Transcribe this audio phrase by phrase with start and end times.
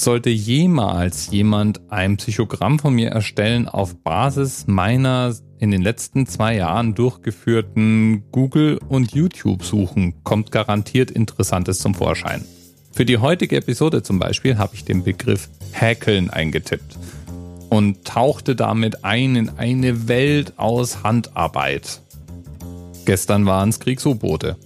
[0.00, 6.54] Sollte jemals jemand ein Psychogramm von mir erstellen auf Basis meiner in den letzten zwei
[6.54, 12.44] Jahren durchgeführten Google- und YouTube-Suchen, kommt garantiert Interessantes zum Vorschein.
[12.92, 16.96] Für die heutige Episode zum Beispiel habe ich den Begriff Häkeln eingetippt
[17.68, 22.02] und tauchte damit ein in eine Welt aus Handarbeit.
[23.04, 24.56] Gestern waren es Kriegs-U-Boote.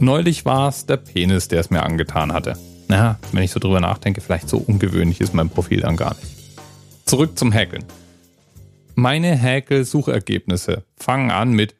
[0.00, 2.56] Neulich war es der Penis, der es mir angetan hatte.
[2.88, 6.36] Na, wenn ich so drüber nachdenke, vielleicht so ungewöhnlich ist mein Profil dann gar nicht.
[7.04, 7.84] Zurück zum Häkeln.
[8.94, 11.74] Meine Häkel-Suchergebnisse fangen an mit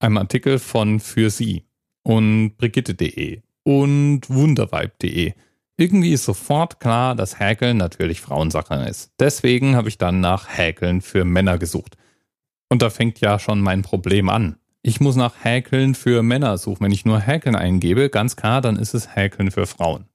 [0.00, 1.64] einem Artikel von Für Sie
[2.02, 5.32] und Brigitte.de und Wunderweib.de.
[5.76, 9.12] Irgendwie ist sofort klar, dass Häkeln natürlich Frauensache ist.
[9.18, 11.96] Deswegen habe ich dann nach Häkeln für Männer gesucht.
[12.68, 14.56] Und da fängt ja schon mein Problem an.
[14.82, 16.84] Ich muss nach Häkeln für Männer suchen.
[16.84, 20.06] Wenn ich nur Häkeln eingebe, ganz klar, dann ist es Häkeln für Frauen.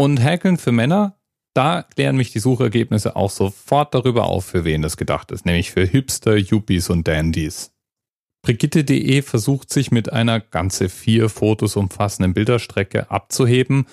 [0.00, 1.18] Und Häkeln für Männer,
[1.54, 5.72] da klären mich die Suchergebnisse auch sofort darüber auf, für wen das gedacht ist, nämlich
[5.72, 7.72] für Hipster, Yuppies und Dandies.
[8.42, 13.86] Brigitte.de versucht sich mit einer ganze vier Fotos umfassenden Bilderstrecke abzuheben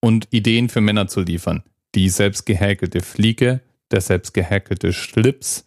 [0.00, 1.62] und Ideen für Männer zu liefern.
[1.94, 3.60] Die selbst gehäkelte Fliege,
[3.92, 5.64] der selbst gehäkelte Schlips,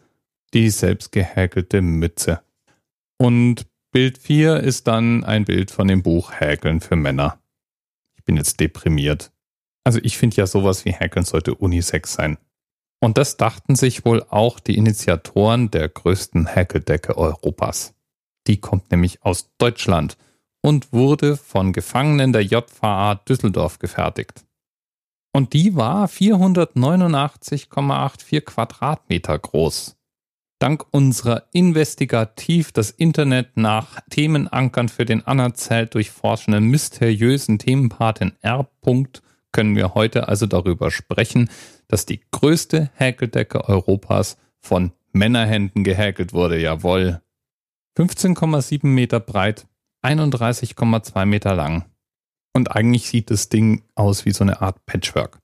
[0.53, 2.41] die selbst gehäkelte Mütze.
[3.17, 7.39] Und Bild 4 ist dann ein Bild von dem Buch Häkeln für Männer.
[8.17, 9.31] Ich bin jetzt deprimiert.
[9.85, 12.37] Also ich finde ja sowas wie Häkeln sollte Unisex sein.
[13.01, 17.93] Und das dachten sich wohl auch die Initiatoren der größten Häkeldecke Europas.
[18.47, 20.17] Die kommt nämlich aus Deutschland
[20.61, 24.43] und wurde von Gefangenen der JVA Düsseldorf gefertigt.
[25.31, 29.95] Und die war 489,84 Quadratmeter groß.
[30.59, 38.67] Dank unserer investigativ das Internet nach Themenankern für den anerzählt durchforschenden mysteriösen Themenpatin R
[39.55, 41.49] können wir heute also darüber sprechen,
[41.87, 46.59] dass die größte Häkeldecke Europas von Männerhänden gehäkelt wurde.
[46.59, 47.21] Jawohl.
[47.97, 49.65] 15,7 Meter breit,
[50.03, 51.85] 31,2 Meter lang.
[52.53, 55.39] Und eigentlich sieht das Ding aus wie so eine Art Patchwork.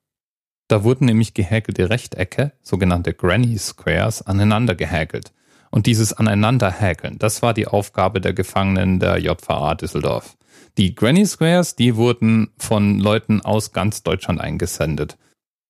[0.68, 5.32] Da wurden nämlich gehäkelte Rechtecke, sogenannte Granny Squares, aneinander gehäkelt.
[5.72, 10.36] Und dieses Aneinanderhäkeln, das war die Aufgabe der Gefangenen der JVA Düsseldorf.
[10.76, 15.16] Die Granny Squares, die wurden von Leuten aus ganz Deutschland eingesendet.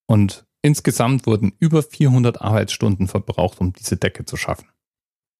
[0.06, 4.66] Und insgesamt wurden über 400 Arbeitsstunden verbraucht, um diese Decke zu schaffen.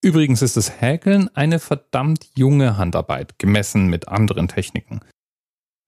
[0.01, 5.01] Übrigens ist das Häkeln eine verdammt junge Handarbeit, gemessen mit anderen Techniken.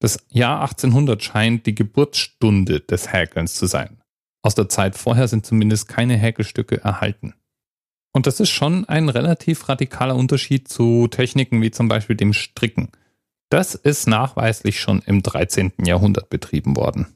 [0.01, 4.01] Das Jahr 1800 scheint die Geburtsstunde des Häkelns zu sein.
[4.41, 7.33] Aus der Zeit vorher sind zumindest keine Häkelstücke erhalten.
[8.15, 12.87] Und das ist schon ein relativ radikaler Unterschied zu Techniken wie zum Beispiel dem Stricken.
[13.49, 15.73] Das ist nachweislich schon im 13.
[15.83, 17.07] Jahrhundert betrieben worden.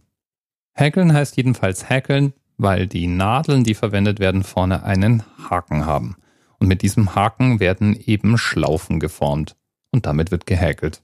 [0.74, 6.18] Häkeln heißt jedenfalls häkeln, weil die Nadeln, die verwendet werden, vorne einen Haken haben.
[6.60, 9.56] Und mit diesem Haken werden eben Schlaufen geformt.
[9.92, 11.02] Und damit wird gehäkelt.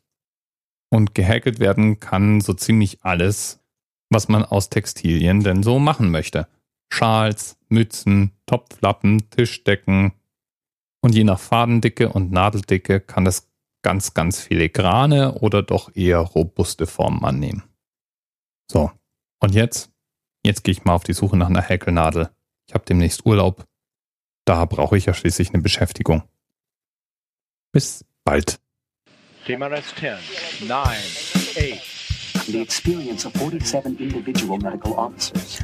[0.90, 3.62] Und gehäkelt werden kann so ziemlich alles,
[4.10, 6.50] was man aus Textilien denn so machen möchte.
[6.92, 10.14] Schals, Mützen, Topflappen, Tischdecken.
[11.02, 13.50] Und je nach Fadendicke und Nadeldicke kann das
[13.84, 17.64] ganz, ganz filigrane oder doch eher robuste Formen annehmen.
[18.72, 18.92] So,
[19.40, 19.92] und jetzt?
[20.44, 22.30] Jetzt gehe ich mal auf die Suche nach einer Häkelnadel.
[22.68, 23.66] Ich habe demnächst Urlaub.
[24.46, 26.24] Da brauche ich ja schließlich eine Beschäftigung.
[27.72, 28.60] Bis bald.
[29.46, 31.96] TMRS 10, 9, 8.
[32.48, 35.64] The experience of 47 individual medical officers.